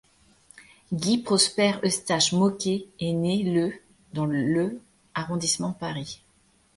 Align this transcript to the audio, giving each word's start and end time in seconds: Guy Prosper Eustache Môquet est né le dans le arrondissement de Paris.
Guy 0.91 1.19
Prosper 1.21 1.73
Eustache 1.83 2.31
Môquet 2.33 2.87
est 2.99 3.13
né 3.13 3.43
le 3.43 3.71
dans 4.13 4.25
le 4.25 4.81
arrondissement 5.13 5.69
de 5.69 5.75
Paris. 5.75 6.23